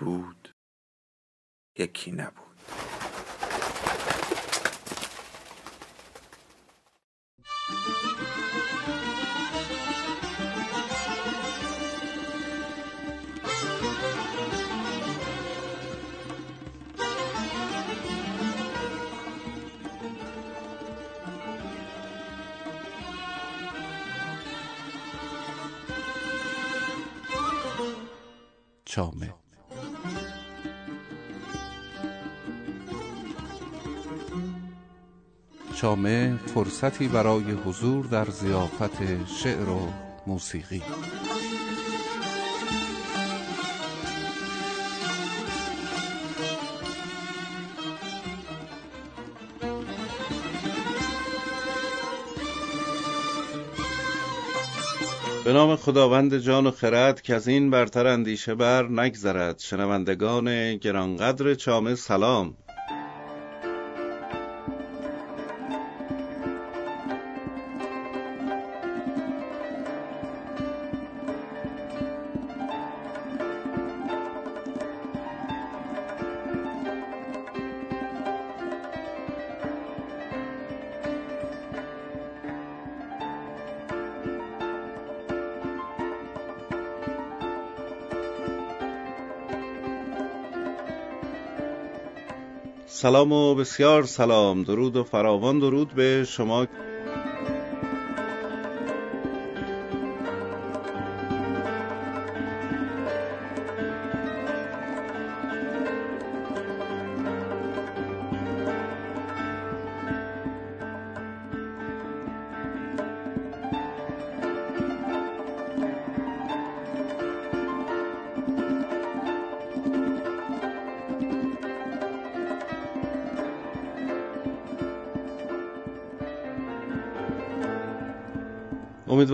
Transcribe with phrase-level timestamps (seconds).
[0.00, 0.54] بود
[1.78, 2.50] یکی نبود.
[28.84, 29.39] چامه.
[35.80, 39.92] چامه فرصتی برای حضور در زیافت شعر و
[40.26, 40.82] موسیقی.
[55.44, 59.58] به نام خداوند جان و خرد که از این برتر اندیشه بر نگذرد.
[59.58, 62.56] شنوندگان گرانقدر چامه سلام.
[93.00, 94.62] سلام و بسیار سلام.
[94.62, 95.58] درود و فراوان.
[95.58, 96.66] درود به شما.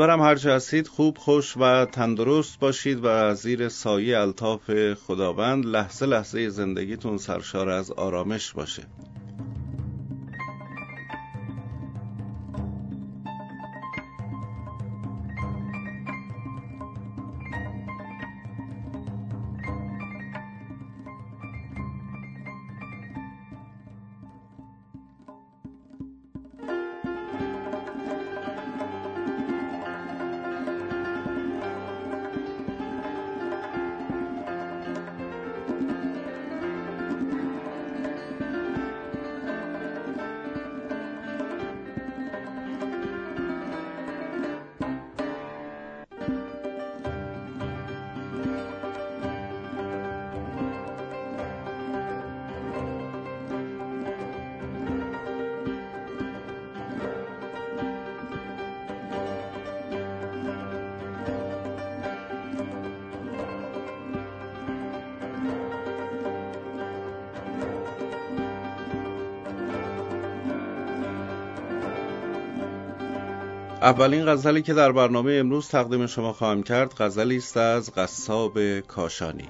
[0.06, 6.49] امیدوارم هرچه هستید خوب خوش و تندرست باشید و زیر سایه الطاف خداوند لحظه لحظه
[6.49, 8.83] زندگیتون سرشار از آرامش باشه.
[73.86, 79.48] اولین غزلی که در برنامه امروز تقدیم شما خواهم کرد غزلی است از قصاب کاشانی.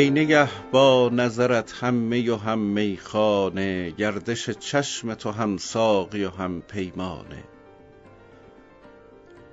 [0.00, 6.30] ای نگه با نظرت هم می و هم میخانه گردش چشم تو هم ساقی و
[6.30, 7.44] هم پیمانه.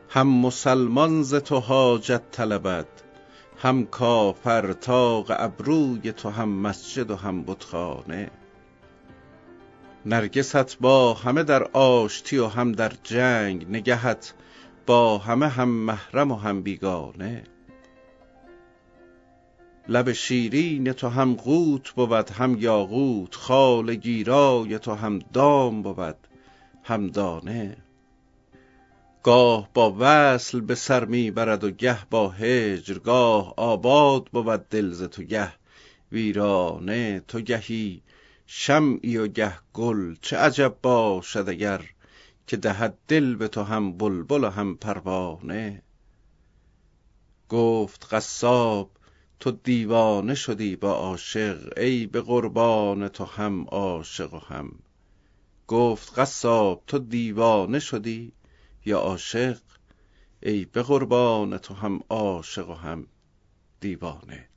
[0.09, 2.87] هم مسلمان ز تو حاجت طلبد
[3.57, 8.31] هم کافر طاق ابروی تو هم مسجد و هم بتخانه.
[10.05, 14.33] نرگست با همه در آشتی و هم در جنگ نگهت
[14.85, 17.43] با همه هم محرم و هم بیگانه.
[19.89, 26.15] لب شیرین تو هم قوت بود هم یاقوت خال گیرای تو هم دام بود
[26.83, 27.77] هم دانه.
[29.23, 34.91] گاه با وصل به سر می برد و گه با هجر گاه آباد بود دل
[34.91, 35.53] ز تو گه.
[36.11, 38.01] ویرانه تو گهی
[38.45, 41.81] شمعی و گه گل چه عجب باشد اگر
[42.47, 45.81] که دهد دل به تو هم بلبل و هم پروانه.
[47.49, 48.91] گفت قصاب
[49.39, 54.71] تو دیوانه شدی با عاشق ای به قربان تو هم عاشق و هم.
[55.67, 58.33] گفت قصاب تو دیوانه شدی
[58.85, 59.57] یا عاشق؟
[60.43, 63.07] ای به قربان تو هم عاشق و هم
[63.79, 64.49] دیوانه.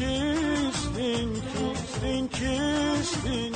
[0.00, 3.54] کیست این کیست این کیست این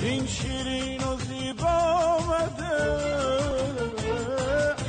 [0.00, 2.76] این شیرین و زیبا آمده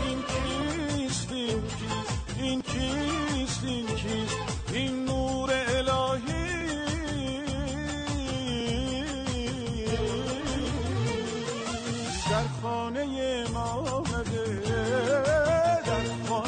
[0.06, 4.38] این کیست این کیست این کیست این کیست
[4.74, 6.47] این نور الهی
[12.30, 14.62] در خانه ما آمده
[15.85, 16.46] در خانه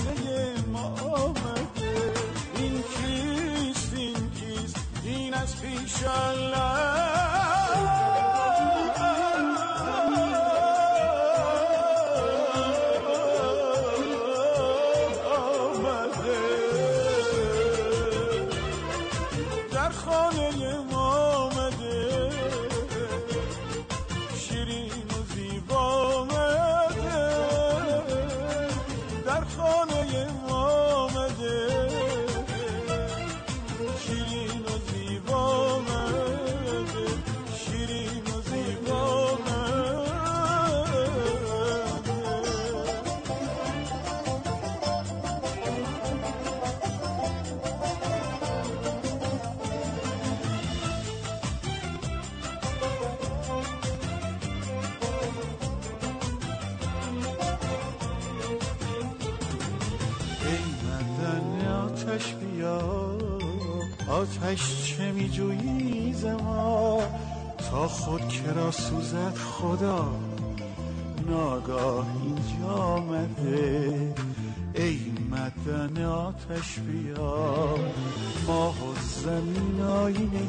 [5.64, 5.88] این
[6.54, 7.39] از
[64.20, 67.02] آتش چه می جویی ز ما
[67.58, 70.12] تا خود کرا سوزد خدا
[71.30, 74.14] ناگاه اینجا آمده.
[74.76, 75.00] ای
[75.32, 77.76] مدن آتش بیا
[78.48, 78.94] ماه و
[79.24, 80.48] زمین آینه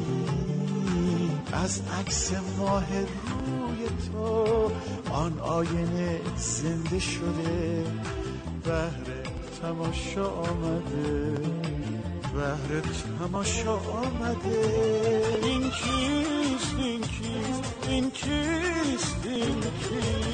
[1.53, 4.71] از عکس ماه روی تو
[5.13, 7.85] آن آینه زنده شده.
[8.63, 9.07] بهر
[9.61, 11.37] تماشا آمده.
[12.33, 12.81] بهر
[13.19, 14.59] تماشا آمده.
[15.43, 20.30] این کیست؟ این کیست؟ این کیست؟ این کیست؟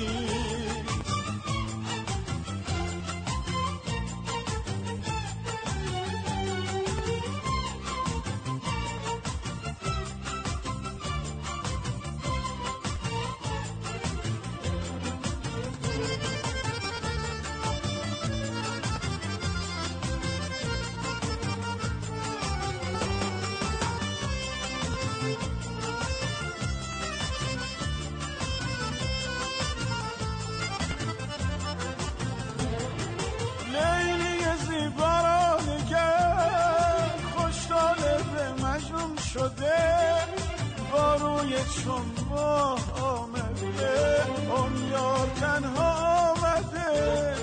[42.30, 45.92] ماه آمده اون یار تنها
[46.32, 47.36] آمده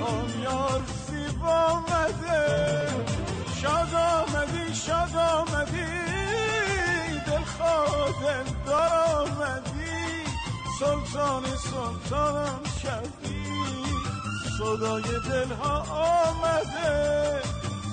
[0.00, 2.88] اون یار زیبا آمده.
[3.62, 5.90] شاد آمدی شاد آمدی
[7.26, 10.24] دل خود دار آمدی.
[10.78, 13.44] سلطان سلطانم کردی
[14.58, 15.78] صدای دلها
[16.24, 17.40] آمده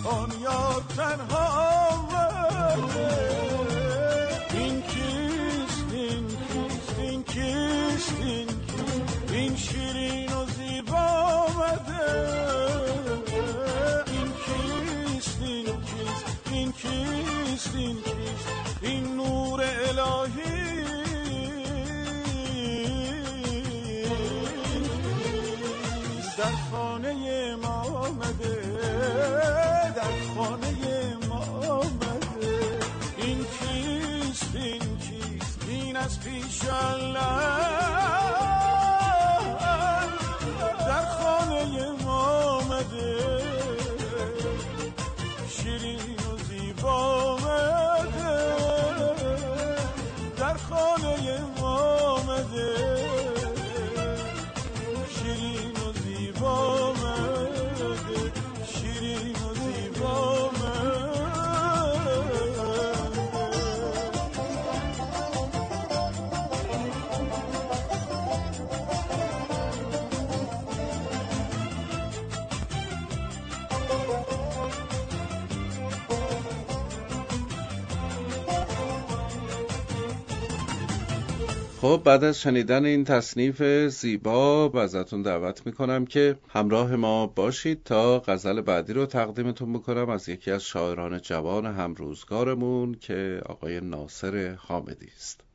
[0.05, 1.45] آن یار تنها
[1.89, 3.46] آمده.
[7.97, 8.47] نیستین
[9.31, 12.05] این شیرین و زیبا آمده
[14.11, 18.47] این کیست این کیست این کیست این کیست
[18.81, 20.77] این نور الهی
[26.37, 28.61] در خانه ما آمده
[29.95, 32.79] در خانه ما آمده
[33.17, 37.56] این کیست این کیست این از پیش الله
[81.81, 88.19] خب بعد از شنیدن این تصنیف زیبا ازتون دعوت می‌کنم که همراه ما باشید تا
[88.19, 95.07] غزل بعدی رو تقدیمتون بکنم از یکی از شاعران جوان همروزگارمون که آقای ناصر حامدی
[95.15, 95.46] است.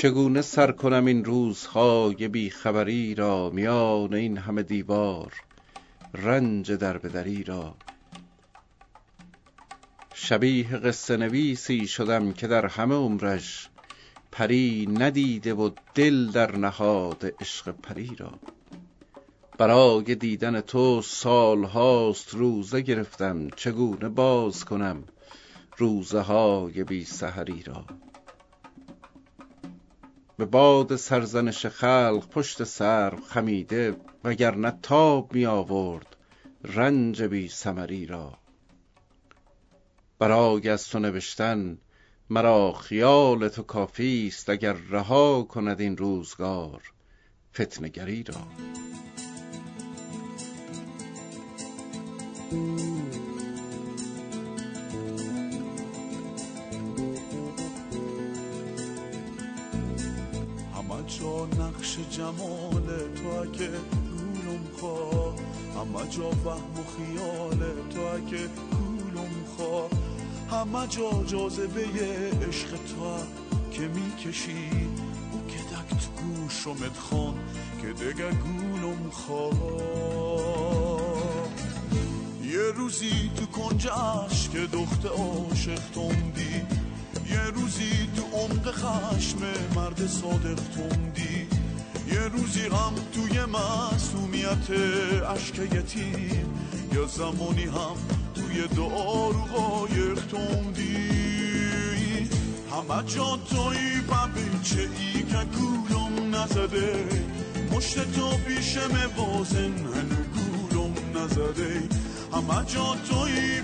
[0.00, 5.32] چگونه سر کنم این روزهای بیخبری را میان این همه دیوار
[6.14, 7.74] رنج دربدری را؟
[10.14, 13.68] شبیه قصه نویسی شدم که در همه عمرش
[14.32, 18.32] پری ندیده و دل در نهاد عشق پری را.
[19.58, 25.04] برای دیدن تو سالهاست روزه گرفتم چگونه باز کنم
[25.76, 27.84] روزه های بی سحری را؟
[30.40, 36.16] به باد سرزنش خلق پشت سر خمیده وگرنه تاب می آورد
[36.64, 38.38] رنج بی ثمری را.
[40.18, 41.78] برای از تو نوشتن
[42.30, 46.82] مرا خیال تو کافی است اگر رها کند این روزگار
[47.54, 48.46] فتنگری را.
[61.06, 63.70] جا نقش جمال تو اگه
[64.10, 65.34] گولم خواه
[65.74, 67.58] همه جا وهم و خیال
[67.90, 69.90] تو اگه گولم خواه
[70.50, 71.84] همه جا جاذبه
[72.48, 73.16] عشق تو
[73.72, 74.70] که می‌کشی.
[75.32, 77.34] او که دک تو گوشمت خون
[77.82, 79.50] که دگه گولم خواه
[82.42, 86.79] یه روزی تو کنجش که دخت عاشق توندی یه
[87.70, 89.38] روزی تو عمق خشم
[89.74, 91.46] مرد صادق توندی
[92.12, 94.70] یه روزی هم توی معصومیت
[95.34, 96.54] عشق یتیم.
[96.92, 97.96] یا زمانی هم
[98.34, 101.08] توی دعا رو قایق توندی
[102.70, 104.00] همه جا توی
[104.62, 107.08] چه ای که گولم نزده.
[107.72, 111.82] مشت تو پیشم بازن هنو گولم نزده.
[112.32, 113.62] همه جا توی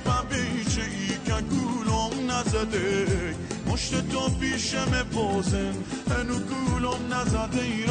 [0.75, 3.07] چه ای که گولم نزده.
[3.77, 5.75] پشت تو پیشم بازن
[6.11, 7.87] هنو گولم نزده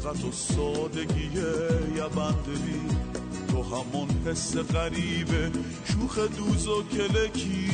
[0.00, 1.30] ایرانم و سادگی
[1.96, 2.80] یبندلی
[3.48, 5.50] تو همون حس غریبه
[5.84, 7.70] شوخ دوز و کلکی.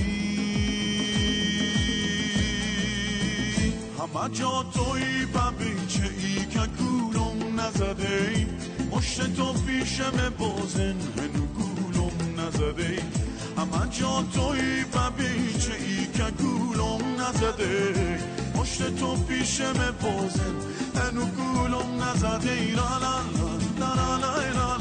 [3.98, 5.26] همه جا توی
[5.88, 8.46] چه ای که گولم نزده ای.
[8.90, 12.98] مشت تو پیشم بازن هنو گولم نزده ای.
[13.56, 14.84] همه جا توی
[15.58, 18.18] چه ای که گولم نزده.
[18.56, 20.56] مشت تو پیشم بازن
[20.96, 22.52] هنو گولم نزده.
[22.52, 23.16] ای لا لا
[23.78, 24.16] لا لا
[24.52, 24.75] لا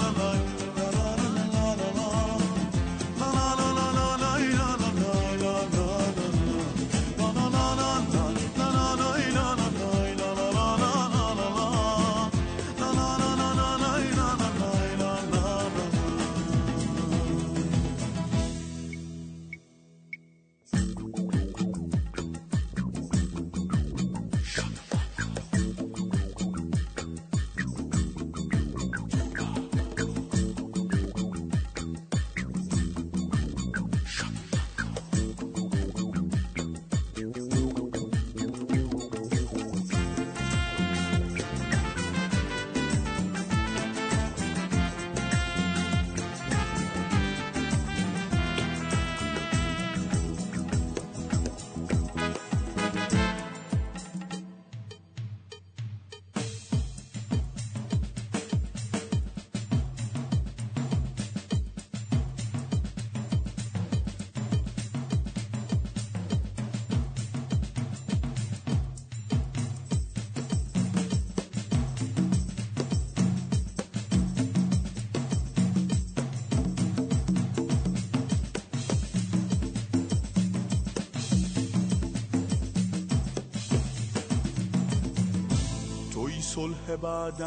[86.35, 87.41] توی صلح بعد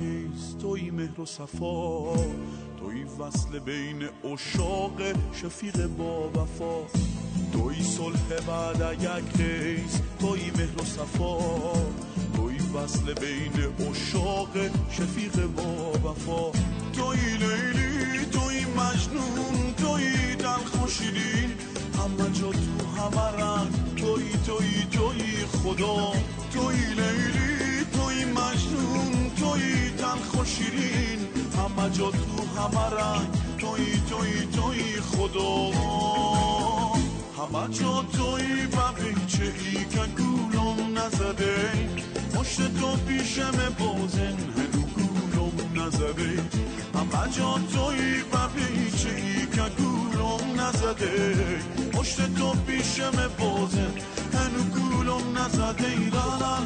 [0.00, 2.14] نیست توی مهر و صفا.
[2.80, 6.86] توی وصل بین اشاق شفیق با وفا.
[7.52, 8.82] توی صلح بعد
[9.40, 11.38] نیست توی مهر و صفا.
[12.36, 14.56] توی وصل بین اشاق
[14.90, 16.50] شفیق با وفا.
[16.92, 21.50] توی لیلی توی مجنون توی دل خوشیدین
[21.98, 26.12] همه جا تو همه رنگ توی توی توی خدا.
[26.52, 27.47] توی لیلی
[30.38, 33.28] توی تن خوشیرین همه جا تو همه رنگ.
[33.58, 35.70] توی توی توی خدا.
[37.38, 41.70] همه جا توی ببیچه ای که گولم نزده.
[42.34, 46.42] مشت تو پیشم بازن هنو گولم نزده.
[46.94, 51.60] همه جا توی ببیچه ای که گولم نزده.
[51.92, 53.86] پشت تو پیشم بازه
[54.32, 56.10] هنو گولم نزده.
[56.12, 56.57] لا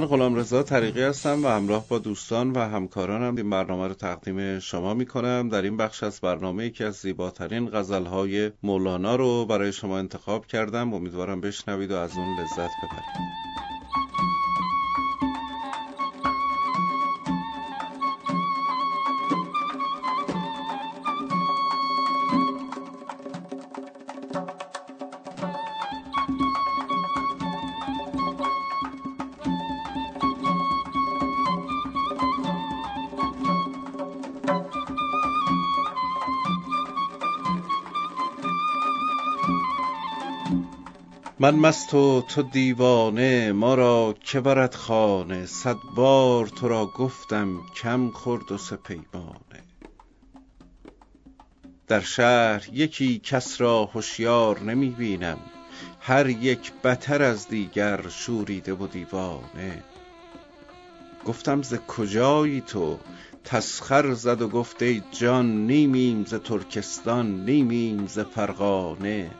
[0.00, 4.58] من غلام رضا طریقی هستم و همراه با دوستان و همکارانم این برنامه رو تقدیم
[4.58, 9.72] شما می کنم در این بخش از برنامه یکی از زیباترین غزلهای مولانا رو برای
[9.72, 10.94] شما انتخاب کردم.
[10.94, 13.69] امیدوارم بشنوید و از اون لذت ببرید.
[41.42, 47.58] من مست و تو دیوانه ما را که برد خانه؟ صد بار تو را گفتم
[47.82, 49.62] کم خورد و سپیمانه.
[51.88, 55.38] در شهر یکی کس را هوشیار نمی بینم
[56.00, 59.82] هر یک بتر از دیگر شوریده و دیوانه.
[61.26, 62.98] گفتم ز کجایی تو؟
[63.44, 69.30] تسخر زد و گفت ای جان نیمیم ز ترکستان نیمیم ز فرغانه.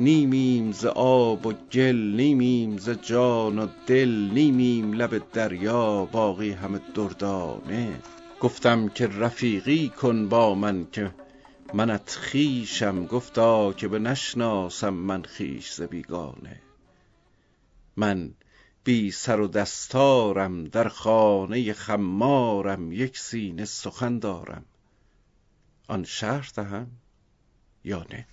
[0.00, 6.80] نیمیم ز آب و گل نیمیم ز جان و دل نیمیم لب دریا باقی همه
[6.94, 8.00] دردانه.
[8.40, 11.10] گفتم که رفیقی کن با من که
[11.74, 16.60] منت خویشم گفتا که بنشناسم من خویش ز بیگانه.
[17.96, 18.30] من
[18.84, 24.64] بی سر و دستارم در خانه خمارم یک سینه سخن دارم.
[25.88, 26.86] آن شرح دهم
[27.84, 28.26] یا نه؟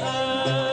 [0.00, 0.67] her.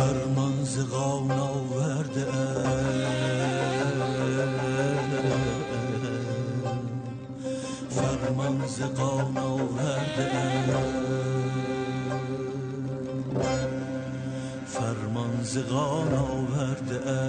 [0.00, 1.30] فرمان زغان
[1.70, 2.26] ورده
[7.90, 9.36] فرمان زغان
[9.76, 10.30] ورده
[14.66, 16.12] فرمان زغان
[16.52, 17.19] ورده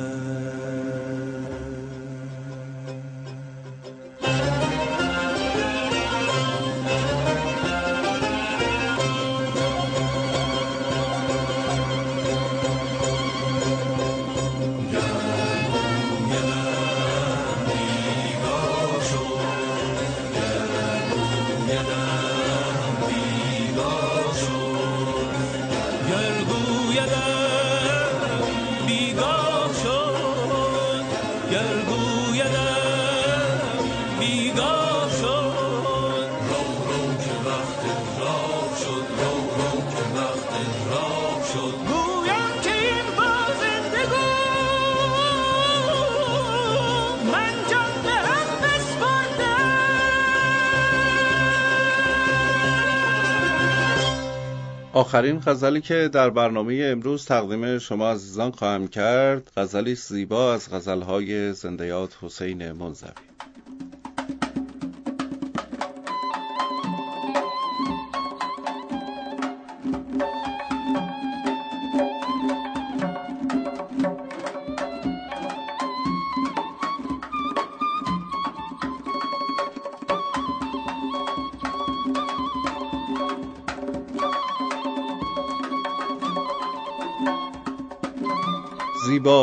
[54.94, 61.54] آخرین غزلی که در برنامه امروز تقدیم شما عزیزان خواهم کرد غزلی زیبا از غزلهای
[61.54, 63.10] زندیات حسین منزوی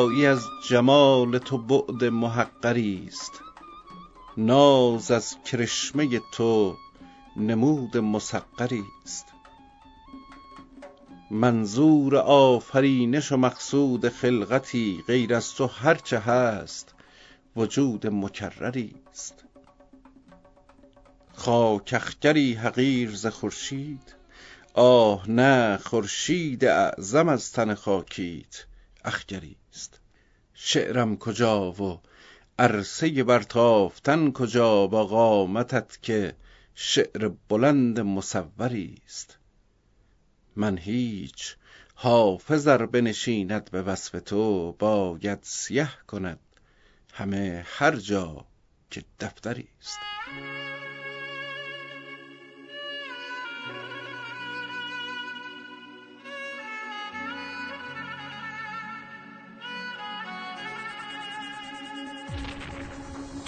[0.09, 3.33] زیبایی از جمال تو بعد محقری است.
[4.37, 6.77] ناز از کرشمه تو
[7.37, 9.27] نمود مسقری است.
[11.31, 16.95] منظور آفرینش و مقصود خلقتی غیر از تو هرچه هست
[17.57, 19.45] وجود مکرری است.
[21.35, 24.15] خاک اخگری حقیر ز خورشید
[24.75, 28.65] آه نه خورشید اعظم از تن خاکیت
[29.05, 30.01] اخگری است
[30.55, 32.01] شعرم کجا و
[32.59, 36.35] عرصه برتافتن کجا با قامتت که
[36.75, 39.39] شعر بلند مصوری است.
[40.57, 41.57] من هیچ
[41.95, 46.39] حافظ ار بنشیند به وصف تو باید سیه کند
[47.13, 48.47] همه هر جا
[48.91, 49.99] که دفتری است.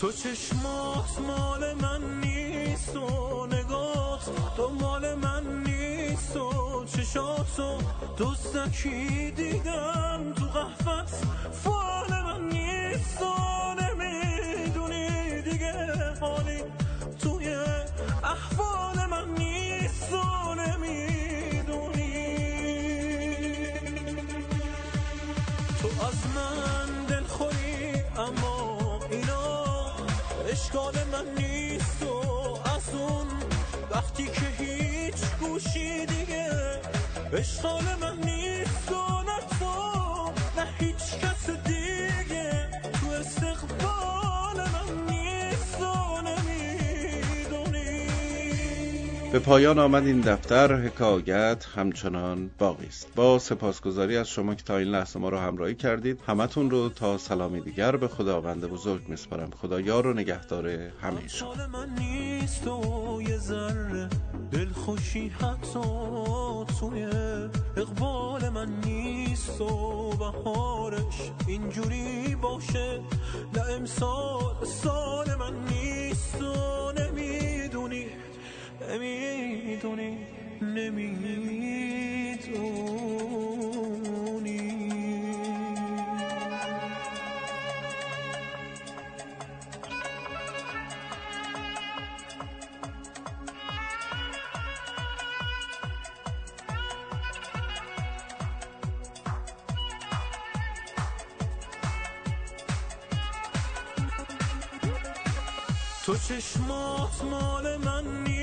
[0.01, 7.79] تو چشمات مال من نیست و نگات تو مال من نیست و چشاتو
[8.19, 11.15] دستکی دیدم تو قهفت
[11.53, 13.25] فال من نیست و
[13.81, 16.15] نمی‌دونی دیگه.
[16.21, 16.63] حالی
[17.19, 17.55] توی
[18.25, 21.30] احوال من نیست و نمی‌دونی
[30.71, 33.27] اشکال من نیست و از اون
[33.91, 36.51] وقتی که هیچ گوشی دیگه
[37.33, 41.70] اشکال من نیست و نه تو نه هیچ کس دیگه
[49.33, 53.09] به پایان آمد این دفتر حکایت همچنان باقی است.
[53.15, 57.19] با سپاسگزاری از شما که تا این لحظه ما رو همراهی کردید همتون رو تا
[57.19, 59.51] سلامی دیگر به خداوند بزرگ میسپارم.
[59.51, 61.55] خدا یار و نگهدار همه شما.
[67.77, 73.01] اقبال من نیست و بهارش اینجوری باشه.
[73.55, 78.07] نه امسال سال من نیست و نمی‌دونی
[78.89, 80.19] نمی‌دونی
[80.63, 82.37] نمی‌دونی
[106.05, 108.40] تو چشمات مال من نیست.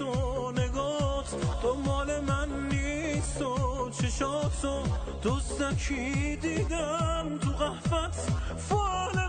[0.00, 4.82] و نگات تو مال من نیست و چشاتو
[5.24, 9.21] دستکی دیدم تو قهفت فال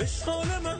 [0.00, 0.79] اشکال من